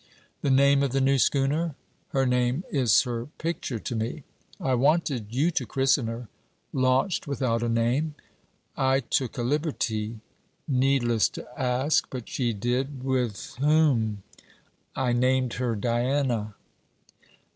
'The 0.41 0.49
name 0.49 0.81
of 0.81 0.93
the 0.93 0.99
new 0.99 1.19
schooner? 1.19 1.75
Her 2.09 2.25
name 2.25 2.63
is 2.71 3.03
her 3.03 3.27
picture 3.37 3.77
to 3.77 3.95
me.' 3.95 4.23
'I 4.59 4.73
wanted 4.73 5.27
you 5.29 5.51
to 5.51 5.67
christen 5.67 6.07
her.' 6.07 6.27
'Launched 6.73 7.27
without 7.27 7.61
a 7.61 7.69
name?' 7.69 8.15
'I 8.75 9.01
took 9.01 9.37
a 9.37 9.43
liberty.' 9.43 10.19
Needless 10.67 11.29
to 11.29 11.47
ask, 11.55 12.07
but 12.09 12.27
she 12.27 12.51
did. 12.51 13.03
'With 13.03 13.57
whom?' 13.59 14.23
'I 14.95 15.13
named 15.13 15.53
her 15.61 15.75
Diana.' 15.75 16.55